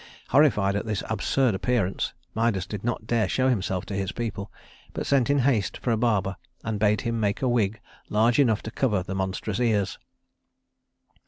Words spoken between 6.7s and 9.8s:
bade him make a wig large enough to cover the monstrous